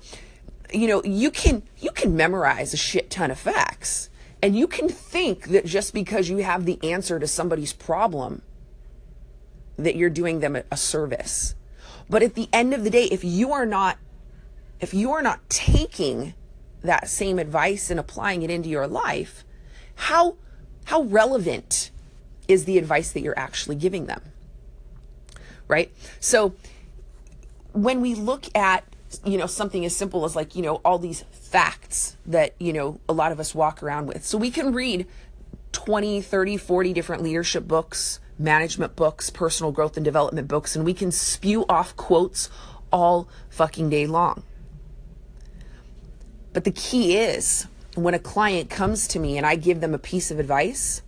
you 0.73 0.87
know, 0.89 1.03
you 1.05 1.31
can 1.31 1.63
you 1.79 1.91
can 1.91 2.17
memorize 2.17 2.75
a 2.75 2.77
shit 2.79 3.11
ton 3.11 3.31
of 3.31 3.39
facts. 3.39 4.11
And 4.43 4.55
you 4.55 4.67
can 4.67 4.91
think 4.91 5.49
that 5.49 5.65
just 5.65 5.95
because 5.95 6.29
you 6.29 6.39
have 6.39 6.67
the 6.67 6.79
answer 6.83 7.19
to 7.19 7.27
somebody's 7.27 7.73
problem 7.73 8.43
that 9.79 9.97
you're 9.97 10.11
doing 10.11 10.41
them 10.41 10.59
a, 10.71 10.77
service. 10.77 11.55
But 12.11 12.23
at 12.23 12.35
the 12.35 12.51
end 12.53 12.75
of 12.75 12.85
the 12.85 12.91
day, 12.91 13.05
if 13.05 13.25
you 13.25 13.53
are 13.53 13.65
not 13.65 13.97
if 14.81 14.93
you 14.93 15.13
are 15.13 15.23
not 15.23 15.49
taking 15.49 16.35
that 16.85 17.09
same 17.09 17.39
advice 17.39 17.91
and 17.91 17.99
applying 17.99 18.43
it 18.43 18.51
into 18.51 18.69
your 18.69 18.87
life, 18.87 19.45
how 19.97 20.37
how 20.87 21.03
relevant 21.03 21.91
is 22.47 22.67
the 22.67 22.77
advice 22.77 23.11
that 23.13 23.21
you're 23.21 23.39
actually 23.39 23.77
giving 23.77 24.07
them? 24.07 24.21
Right? 25.67 25.93
So 26.21 26.55
when 27.73 28.01
we 28.01 28.15
look 28.15 28.45
at 28.57 28.85
you 29.25 29.39
know 29.39 29.47
something 29.47 29.85
as 29.85 29.95
simple 29.95 30.25
as 30.25 30.35
like 30.35 30.57
you 30.57 30.63
know 30.63 30.77
all 30.85 30.99
these 30.99 31.23
facts 31.31 32.17
that 32.27 32.55
you 32.59 32.73
know 32.73 33.01
a 33.09 33.13
lot 33.13 33.31
of 33.31 33.39
us 33.39 33.55
walk 33.55 33.81
around 33.81 34.07
with 34.07 34.25
so 34.25 34.37
we 34.37 34.51
can 34.51 34.73
read 34.73 35.07
20 35.71 36.21
30 36.21 36.57
40 36.57 36.93
different 36.93 37.23
leadership 37.23 37.69
books 37.69 38.19
management 38.39 38.97
books, 38.97 39.31
personal 39.31 39.73
growth 39.73 39.97
and 39.97 40.05
development 40.05 40.49
books, 40.49 40.75
and 40.75 40.85
we 40.85 40.95
can 40.95 41.13
spew 41.13 41.65
off 41.69 41.97
quotes 41.97 42.51
all 42.93 43.29
fucking 43.51 43.91
day 43.91 44.07
long. 44.07 44.43
But 46.55 46.65
the 46.65 46.71
key 46.71 47.19
is 47.19 47.67
when 47.97 48.15
a 48.15 48.19
client 48.19 48.71
comes 48.71 49.07
to 49.09 49.19
me 49.19 49.37
and 49.37 49.45
I 49.45 49.57
give 49.57 49.81
them 49.81 49.93
a 49.93 49.99
piece 49.99 50.31
of 50.31 50.39
advice, 50.39 51.03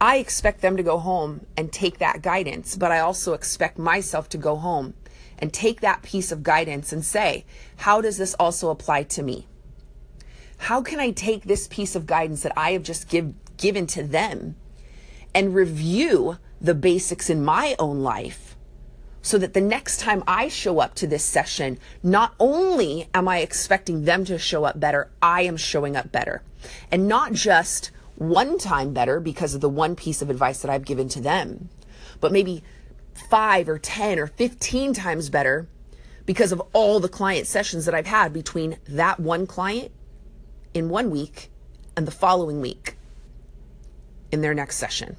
I 0.00 0.16
expect 0.16 0.62
them 0.62 0.76
to 0.78 0.82
go 0.82 0.98
home 0.98 1.46
and 1.56 1.70
take 1.70 1.98
that 1.98 2.22
guidance, 2.22 2.74
but 2.74 2.90
I 2.90 2.98
also 2.98 3.34
expect 3.34 3.78
myself 3.78 4.28
to 4.30 4.38
go 4.38 4.56
home 4.56 4.94
and 5.38 5.52
take 5.52 5.80
that 5.80 6.02
piece 6.02 6.32
of 6.32 6.42
guidance 6.42 6.92
and 6.92 7.04
say, 7.04 7.44
how 7.76 8.00
does 8.00 8.16
this 8.16 8.34
also 8.34 8.70
apply 8.70 9.04
to 9.04 9.22
me? 9.22 9.46
How 10.56 10.80
can 10.80 10.98
I 10.98 11.10
take 11.10 11.44
this 11.44 11.68
piece 11.68 11.94
of 11.94 12.06
guidance 12.06 12.42
that 12.42 12.56
I 12.56 12.72
have 12.72 12.82
just 12.82 13.08
give, 13.08 13.34
given 13.58 13.86
to 13.88 14.02
them 14.02 14.56
and 15.34 15.54
review 15.54 16.38
the 16.60 16.74
basics 16.74 17.28
in 17.28 17.44
my 17.44 17.76
own 17.78 18.02
life 18.02 18.51
so 19.22 19.38
that 19.38 19.54
the 19.54 19.60
next 19.60 20.00
time 20.00 20.22
I 20.26 20.48
show 20.48 20.80
up 20.80 20.94
to 20.96 21.06
this 21.06 21.24
session, 21.24 21.78
not 22.02 22.34
only 22.40 23.08
am 23.14 23.28
I 23.28 23.38
expecting 23.38 24.04
them 24.04 24.24
to 24.24 24.38
show 24.38 24.64
up 24.64 24.78
better, 24.78 25.10
I 25.22 25.42
am 25.42 25.56
showing 25.56 25.96
up 25.96 26.10
better. 26.10 26.42
And 26.90 27.08
not 27.08 27.32
just 27.32 27.92
one 28.16 28.58
time 28.58 28.92
better 28.92 29.20
because 29.20 29.54
of 29.54 29.60
the 29.60 29.68
one 29.68 29.96
piece 29.96 30.22
of 30.22 30.28
advice 30.28 30.60
that 30.62 30.70
I've 30.70 30.84
given 30.84 31.08
to 31.10 31.20
them, 31.20 31.68
but 32.20 32.32
maybe 32.32 32.62
five 33.30 33.68
or 33.68 33.78
10 33.78 34.18
or 34.18 34.26
15 34.26 34.92
times 34.92 35.30
better 35.30 35.68
because 36.26 36.52
of 36.52 36.62
all 36.72 37.00
the 37.00 37.08
client 37.08 37.46
sessions 37.46 37.84
that 37.84 37.94
I've 37.94 38.06
had 38.06 38.32
between 38.32 38.76
that 38.88 39.20
one 39.20 39.46
client 39.46 39.92
in 40.74 40.88
one 40.88 41.10
week 41.10 41.50
and 41.96 42.06
the 42.06 42.12
following 42.12 42.60
week 42.60 42.96
in 44.30 44.40
their 44.40 44.54
next 44.54 44.76
session. 44.76 45.16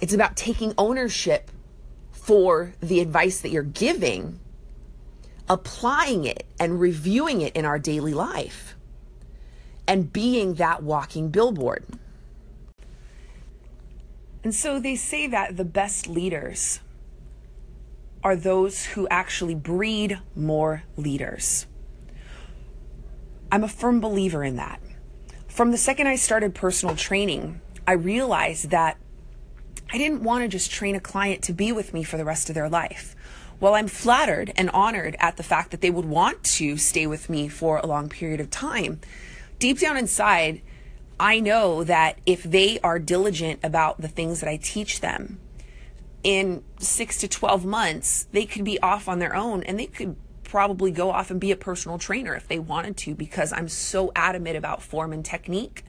It's 0.00 0.14
about 0.14 0.36
taking 0.36 0.74
ownership 0.78 1.50
for 2.22 2.74
the 2.80 3.00
advice 3.00 3.40
that 3.40 3.50
you're 3.50 3.62
giving, 3.62 4.38
applying 5.48 6.24
it 6.26 6.46
and 6.58 6.78
reviewing 6.78 7.40
it 7.40 7.56
in 7.56 7.64
our 7.64 7.78
daily 7.78 8.14
life, 8.14 8.76
and 9.88 10.12
being 10.12 10.54
that 10.54 10.82
walking 10.82 11.30
billboard. 11.30 11.84
And 14.44 14.54
so 14.54 14.78
they 14.78 14.96
say 14.96 15.26
that 15.26 15.56
the 15.56 15.64
best 15.64 16.06
leaders 16.06 16.80
are 18.22 18.36
those 18.36 18.84
who 18.84 19.08
actually 19.08 19.54
breed 19.54 20.18
more 20.36 20.84
leaders. 20.96 21.66
I'm 23.50 23.64
a 23.64 23.68
firm 23.68 24.00
believer 24.00 24.44
in 24.44 24.56
that. 24.56 24.80
From 25.48 25.72
the 25.72 25.78
second 25.78 26.06
I 26.06 26.16
started 26.16 26.54
personal 26.54 26.94
training, 26.96 27.60
I 27.86 27.92
realized 27.92 28.70
that 28.70 28.98
I 29.92 29.98
didn't 29.98 30.22
want 30.22 30.42
to 30.42 30.48
just 30.48 30.70
train 30.70 30.94
a 30.94 31.00
client 31.00 31.42
to 31.44 31.52
be 31.52 31.72
with 31.72 31.92
me 31.92 32.02
for 32.02 32.16
the 32.16 32.24
rest 32.24 32.48
of 32.48 32.54
their 32.54 32.68
life. 32.68 33.16
While 33.58 33.74
I'm 33.74 33.88
flattered 33.88 34.52
and 34.56 34.70
honored 34.70 35.16
at 35.18 35.36
the 35.36 35.42
fact 35.42 35.70
that 35.70 35.80
they 35.80 35.90
would 35.90 36.04
want 36.04 36.42
to 36.44 36.76
stay 36.76 37.06
with 37.06 37.28
me 37.28 37.48
for 37.48 37.78
a 37.78 37.86
long 37.86 38.08
period 38.08 38.40
of 38.40 38.50
time, 38.50 39.00
deep 39.58 39.78
down 39.78 39.96
inside, 39.96 40.62
I 41.18 41.40
know 41.40 41.84
that 41.84 42.18
if 42.24 42.42
they 42.42 42.78
are 42.80 42.98
diligent 42.98 43.60
about 43.62 44.00
the 44.00 44.08
things 44.08 44.40
that 44.40 44.48
I 44.48 44.56
teach 44.56 45.00
them, 45.00 45.38
in 46.22 46.62
six 46.78 47.18
to 47.18 47.28
12 47.28 47.64
months, 47.64 48.26
they 48.32 48.44
could 48.44 48.64
be 48.64 48.80
off 48.80 49.08
on 49.08 49.18
their 49.18 49.34
own 49.34 49.62
and 49.62 49.78
they 49.78 49.86
could 49.86 50.16
probably 50.44 50.90
go 50.90 51.10
off 51.10 51.30
and 51.30 51.40
be 51.40 51.52
a 51.52 51.56
personal 51.56 51.98
trainer 51.98 52.34
if 52.34 52.48
they 52.48 52.58
wanted 52.58 52.96
to 52.96 53.14
because 53.14 53.52
I'm 53.52 53.68
so 53.68 54.12
adamant 54.16 54.56
about 54.56 54.82
form 54.82 55.12
and 55.12 55.24
technique 55.24 55.84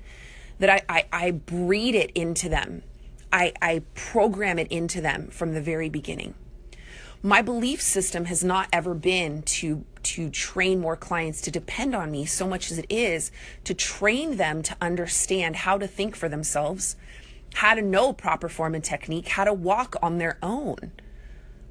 that 0.59 0.69
I, 0.69 0.81
I, 0.87 1.05
I 1.11 1.31
breed 1.31 1.95
it 1.95 2.11
into 2.11 2.47
them. 2.47 2.83
I, 3.31 3.53
I 3.61 3.83
program 3.95 4.59
it 4.59 4.67
into 4.71 5.01
them 5.01 5.27
from 5.27 5.53
the 5.53 5.61
very 5.61 5.89
beginning. 5.89 6.35
My 7.23 7.41
belief 7.41 7.81
system 7.81 8.25
has 8.25 8.43
not 8.43 8.67
ever 8.73 8.93
been 8.93 9.43
to 9.43 9.85
to 10.03 10.31
train 10.31 10.79
more 10.79 10.95
clients 10.95 11.41
to 11.41 11.51
depend 11.51 11.93
on 11.93 12.09
me 12.09 12.25
so 12.25 12.47
much 12.47 12.71
as 12.71 12.79
it 12.79 12.87
is 12.89 13.31
to 13.63 13.73
train 13.73 14.37
them 14.37 14.63
to 14.63 14.75
understand 14.81 15.57
how 15.57 15.77
to 15.77 15.85
think 15.85 16.15
for 16.15 16.27
themselves, 16.27 16.95
how 17.53 17.75
to 17.75 17.81
know 17.83 18.11
proper 18.11 18.49
form 18.49 18.73
and 18.73 18.83
technique, 18.83 19.27
how 19.27 19.43
to 19.43 19.53
walk 19.53 19.95
on 20.01 20.17
their 20.17 20.39
own. 20.41 20.91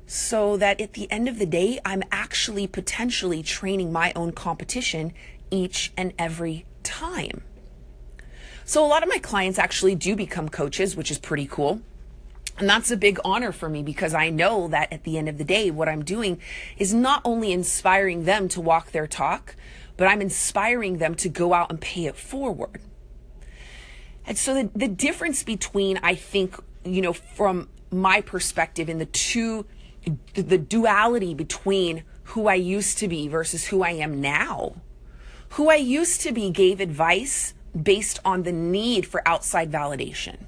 So 0.07 0.57
that 0.57 0.81
at 0.81 0.93
the 0.93 1.11
end 1.11 1.29
of 1.29 1.41
the 1.41 1.47
day, 1.47 1.81
I'm 1.85 2.05
actually 2.13 2.69
potentially 2.69 3.43
training 3.43 3.93
my 3.93 4.13
own 4.15 4.31
competition 4.33 5.13
each 5.51 5.93
and 5.97 6.13
every 6.17 6.67
time. 6.85 7.43
So 8.71 8.87
a 8.87 8.87
lot 8.87 9.03
of 9.03 9.09
my 9.09 9.19
clients 9.19 9.59
actually 9.59 9.97
do 9.97 10.15
become 10.15 10.49
coaches, 10.49 10.95
which 10.95 11.11
is 11.11 11.19
pretty 11.19 11.45
cool. 11.45 11.81
And 12.57 12.71
that's 12.71 12.93
a 12.93 12.97
big 12.97 13.19
honor 13.25 13.51
for 13.51 13.69
me 13.69 13.83
because 13.83 14.15
I 14.15 14.31
know 14.31 14.69
that 14.69 14.93
at 14.93 15.03
the 15.03 15.19
end 15.19 15.29
of 15.29 15.39
the 15.39 15.45
day, 15.45 15.73
what 15.73 15.89
I'm 15.89 16.05
doing 16.05 16.41
is 16.77 16.95
not 16.95 17.21
only 17.25 17.51
inspiring 17.51 18.27
them 18.27 18.49
to 18.51 18.61
walk 18.61 18.93
their 18.93 19.09
talk, 19.09 19.57
but 19.97 20.07
I'm 20.07 20.21
inspiring 20.21 20.99
them 20.99 21.17
to 21.17 21.29
go 21.29 21.53
out 21.53 21.69
and 21.69 21.81
pay 21.81 22.07
it 22.07 22.15
forward. 22.15 22.81
And 24.25 24.39
so 24.39 24.55
the, 24.55 24.71
the 24.73 24.87
difference 24.87 25.43
between, 25.43 25.99
I 26.05 26.15
think, 26.15 26.55
you 26.85 27.03
know, 27.03 27.13
from 27.13 27.69
my 27.91 28.21
perspective 28.21 28.89
in 28.89 28.99
the 28.99 29.07
two, 29.07 29.67
the, 30.35 30.43
the 30.43 30.59
duality 30.59 31.35
between 31.35 32.05
who 32.23 32.47
I 32.47 32.55
used 32.55 32.99
to 32.99 33.09
be 33.09 33.27
versus 33.27 33.67
who 33.67 33.83
I 33.83 33.91
am 33.91 34.21
now. 34.21 34.77
Who 35.55 35.71
I 35.71 35.75
used 35.75 36.21
to 36.21 36.31
be 36.31 36.51
gave 36.51 36.79
advice 36.79 37.55
based 37.81 38.21
on 38.25 38.43
the 38.43 38.53
need 38.53 39.07
for 39.07 39.27
outside 39.27 39.71
validation. 39.71 40.47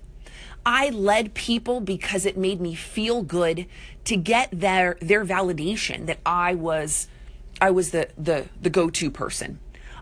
I 0.65 0.91
led 0.91 1.35
people 1.35 1.81
because 1.81 2.25
it 2.25 2.37
made 2.37 2.61
me 2.61 2.75
feel 2.75 3.23
good 3.23 3.67
to 4.05 4.17
get 4.17 4.49
their 4.53 4.97
their 5.01 5.25
validation 5.25 6.07
that 6.07 6.19
I 6.25 6.55
was 6.55 7.09
I 7.61 7.71
was 7.71 7.91
the 7.91 8.09
the 8.17 8.47
the 8.61 8.71
go-to 8.71 9.11
person. 9.11 9.59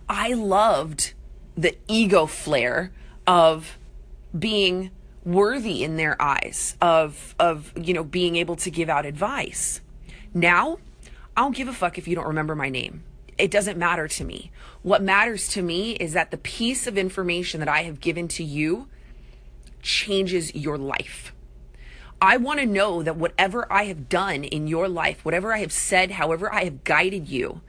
I 0.08 0.34
loved 0.34 1.14
the 1.56 1.76
ego 1.88 2.26
flare 2.26 2.92
of 3.26 3.78
being 4.38 4.90
worthy 5.24 5.84
in 5.84 5.96
their 5.96 6.20
eyes 6.20 6.76
of 6.80 7.34
of 7.38 7.72
you 7.76 7.94
know 7.94 8.04
being 8.04 8.36
able 8.36 8.56
to 8.56 8.70
give 8.70 8.88
out 8.88 9.06
advice. 9.06 9.80
Now, 10.34 10.78
I 11.36 11.42
don't 11.42 11.56
give 11.56 11.68
a 11.68 11.72
fuck 11.72 11.98
if 11.98 12.06
you 12.06 12.14
don't 12.14 12.26
remember 12.26 12.54
my 12.54 12.68
name. 12.68 13.02
It 13.40 13.50
doesn't 13.50 13.78
matter 13.78 14.06
to 14.06 14.24
me. 14.24 14.50
What 14.82 15.02
matters 15.02 15.48
to 15.48 15.62
me 15.62 15.92
is 15.92 16.12
that 16.12 16.30
the 16.30 16.36
piece 16.36 16.86
of 16.86 16.98
information 16.98 17.60
that 17.60 17.68
I 17.68 17.82
have 17.82 18.00
given 18.00 18.28
to 18.28 18.44
you 18.44 18.88
changes 19.82 20.54
your 20.54 20.76
life. 20.76 21.32
I 22.20 22.36
want 22.36 22.60
to 22.60 22.66
know 22.66 23.02
that 23.02 23.16
whatever 23.16 23.70
I 23.72 23.84
have 23.84 24.10
done 24.10 24.44
in 24.44 24.66
your 24.66 24.88
life, 24.88 25.24
whatever 25.24 25.54
I 25.54 25.58
have 25.58 25.72
said, 25.72 26.12
however 26.12 26.52
I 26.52 26.64
have 26.64 26.84
guided 26.84 27.28
you, 27.28 27.62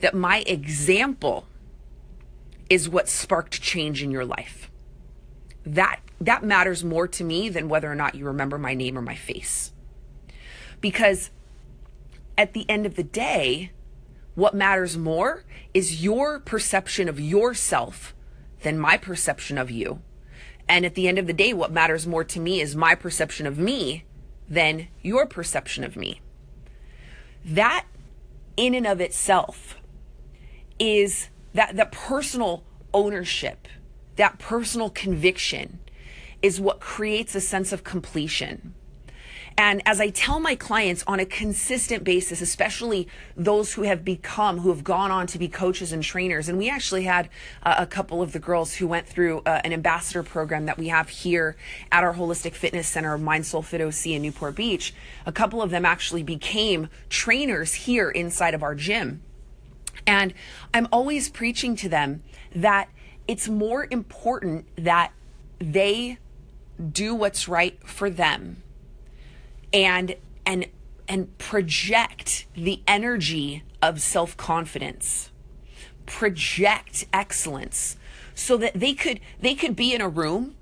that 0.00 0.14
my 0.14 0.38
example 0.46 1.46
is 2.70 2.88
what 2.88 3.08
sparked 3.08 3.60
change 3.60 4.02
in 4.02 4.10
your 4.10 4.24
life. 4.24 4.70
That 5.66 6.00
that 6.20 6.42
matters 6.42 6.82
more 6.82 7.06
to 7.06 7.22
me 7.22 7.48
than 7.48 7.68
whether 7.68 7.90
or 7.90 7.94
not 7.94 8.14
you 8.14 8.24
remember 8.24 8.58
my 8.58 8.74
name 8.74 8.96
or 8.96 9.02
my 9.02 9.14
face. 9.14 9.72
Because 10.80 11.30
at 12.36 12.54
the 12.54 12.68
end 12.68 12.86
of 12.86 12.96
the 12.96 13.04
day, 13.04 13.70
what 14.38 14.54
matters 14.54 14.96
more 14.96 15.42
is 15.74 16.00
your 16.00 16.38
perception 16.38 17.08
of 17.08 17.18
yourself 17.18 18.14
than 18.62 18.78
my 18.78 18.96
perception 18.96 19.58
of 19.58 19.68
you. 19.68 20.00
And 20.68 20.86
at 20.86 20.94
the 20.94 21.08
end 21.08 21.18
of 21.18 21.26
the 21.26 21.32
day, 21.32 21.52
what 21.52 21.72
matters 21.72 22.06
more 22.06 22.22
to 22.22 22.38
me 22.38 22.60
is 22.60 22.76
my 22.76 22.94
perception 22.94 23.48
of 23.48 23.58
me 23.58 24.04
than 24.48 24.86
your 25.02 25.26
perception 25.26 25.82
of 25.82 25.96
me. 25.96 26.20
That, 27.44 27.86
in 28.56 28.74
and 28.74 28.86
of 28.86 29.00
itself, 29.00 29.76
is 30.78 31.30
that 31.52 31.76
the 31.76 31.86
personal 31.86 32.62
ownership, 32.94 33.66
that 34.14 34.38
personal 34.38 34.88
conviction 34.88 35.80
is 36.42 36.60
what 36.60 36.78
creates 36.78 37.34
a 37.34 37.40
sense 37.40 37.72
of 37.72 37.82
completion. 37.82 38.72
And 39.58 39.82
as 39.84 40.00
I 40.00 40.10
tell 40.10 40.38
my 40.38 40.54
clients 40.54 41.02
on 41.08 41.18
a 41.18 41.26
consistent 41.26 42.04
basis, 42.04 42.40
especially 42.40 43.08
those 43.36 43.72
who 43.72 43.82
have 43.82 44.04
become, 44.04 44.58
who 44.58 44.68
have 44.68 44.84
gone 44.84 45.10
on 45.10 45.26
to 45.26 45.38
be 45.38 45.48
coaches 45.48 45.90
and 45.90 46.00
trainers, 46.00 46.48
and 46.48 46.58
we 46.58 46.70
actually 46.70 47.02
had 47.02 47.28
uh, 47.64 47.74
a 47.76 47.84
couple 47.84 48.22
of 48.22 48.30
the 48.30 48.38
girls 48.38 48.76
who 48.76 48.86
went 48.86 49.08
through 49.08 49.40
uh, 49.40 49.60
an 49.64 49.72
ambassador 49.72 50.22
program 50.22 50.66
that 50.66 50.78
we 50.78 50.86
have 50.88 51.08
here 51.08 51.56
at 51.90 52.04
our 52.04 52.14
holistic 52.14 52.54
fitness 52.54 52.86
center, 52.86 53.18
Mind 53.18 53.46
Soul 53.46 53.62
Fit 53.62 53.80
OC 53.80 54.06
in 54.06 54.22
Newport 54.22 54.54
Beach. 54.54 54.94
A 55.26 55.32
couple 55.32 55.60
of 55.60 55.70
them 55.70 55.84
actually 55.84 56.22
became 56.22 56.88
trainers 57.08 57.74
here 57.74 58.10
inside 58.12 58.54
of 58.54 58.62
our 58.62 58.76
gym. 58.76 59.22
And 60.06 60.34
I'm 60.72 60.86
always 60.92 61.28
preaching 61.28 61.74
to 61.76 61.88
them 61.88 62.22
that 62.54 62.90
it's 63.26 63.48
more 63.48 63.88
important 63.90 64.66
that 64.76 65.12
they 65.58 66.18
do 66.92 67.12
what's 67.12 67.48
right 67.48 67.76
for 67.84 68.08
them 68.08 68.62
and 69.72 70.16
and 70.46 70.66
and 71.08 71.36
project 71.38 72.46
the 72.54 72.82
energy 72.86 73.62
of 73.82 74.00
self-confidence. 74.00 75.30
Project 76.06 77.06
excellence 77.12 77.96
so 78.34 78.56
that 78.56 78.74
they 78.74 78.94
could 78.94 79.20
they 79.40 79.54
could 79.54 79.76
be 79.76 79.94
in 79.94 80.00
a 80.00 80.08
room 80.08 80.56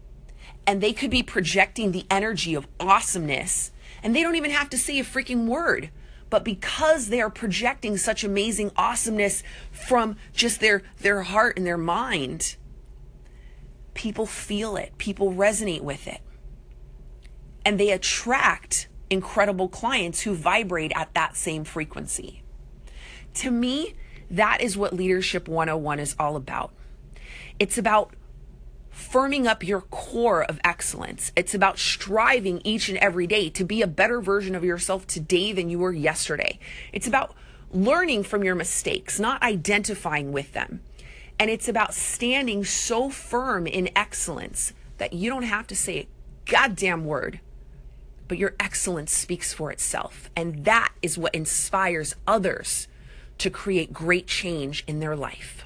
and 0.67 0.81
they 0.81 0.93
could 0.93 1.11
be 1.11 1.23
projecting 1.23 1.93
the 1.93 2.07
energy 2.11 2.55
of 2.55 2.67
awesomeness 2.81 3.71
and 4.03 4.15
they 4.15 4.23
don't 4.23 4.37
even 4.37 4.51
have 4.51 4.71
to 4.71 4.79
say 4.79 4.99
a 4.99 5.05
freaking 5.05 5.47
word. 5.47 5.91
But 6.29 6.45
because 6.45 7.09
they 7.09 7.21
are 7.21 7.31
projecting 7.31 7.97
such 7.97 8.25
amazing 8.25 8.73
awesomeness 8.77 9.45
from 9.71 10.17
just 10.33 10.61
their 10.61 10.83
their 10.99 11.23
heart 11.23 11.57
and 11.57 11.67
their 11.67 11.79
mind 11.79 12.57
people 13.97 14.27
feel 14.27 14.77
it. 14.77 14.97
People 14.99 15.33
resonate 15.33 15.81
with 15.81 16.07
it. 16.07 16.21
And 17.65 17.81
they 17.81 17.91
attract 17.91 18.87
incredible 19.11 19.69
clients 19.69 20.23
who 20.23 20.35
vibrate 20.35 20.93
at 20.95 21.13
that 21.15 21.37
same 21.37 21.65
frequency. 21.65 22.43
To 23.35 23.51
me, 23.51 23.95
that 24.31 24.61
is 24.61 24.77
what 24.77 24.93
Leadership 24.93 25.49
101 25.49 26.01
is 26.01 26.17
all 26.19 26.37
about. 26.37 26.73
It's 27.59 27.79
about 27.79 28.15
firming 28.93 29.47
up 29.47 29.63
your 29.63 29.83
core 29.83 30.43
of 30.43 30.59
excellence. 30.65 31.31
It's 31.37 31.55
about 31.55 31.79
striving 31.79 32.61
each 32.65 32.89
and 32.89 32.99
every 32.99 33.27
day 33.27 33.51
to 33.51 33.65
be 33.65 33.83
a 33.83 33.87
better 33.87 34.21
version 34.21 34.55
of 34.55 34.65
yourself 34.65 35.07
today 35.07 35.53
than 35.53 35.69
you 35.69 35.79
were 35.79 35.93
yesterday. 35.93 36.59
It's 36.93 37.07
about 37.07 37.35
learning 37.71 38.25
from 38.25 38.43
your 38.43 38.55
mistakes, 38.55 39.21
not 39.21 39.43
identifying 39.43 40.33
with 40.33 40.53
them. 40.53 40.81
And 41.39 41.51
it's 41.51 41.69
about 41.69 41.93
standing 41.93 42.65
so 42.65 43.11
firm 43.11 43.67
in 43.67 43.91
excellence 43.95 44.73
that 44.97 45.13
you 45.13 45.29
don't 45.29 45.43
have 45.43 45.67
to 45.67 45.77
say 45.77 45.99
a 45.99 46.09
goddamn 46.51 47.05
word 47.05 47.41
but 48.29 48.39
your 48.39 48.55
excellence 48.61 49.13
speaks 49.13 49.53
for 49.53 49.71
itself. 49.71 50.31
And 50.37 50.65
that 50.65 50.93
is 51.03 51.19
what 51.19 51.35
inspires 51.35 52.15
others 52.27 52.89
to 53.39 53.51
create 53.51 53.93
great 53.93 54.27
change 54.27 54.85
in 54.87 55.01
their 55.01 55.17
life. 55.17 55.65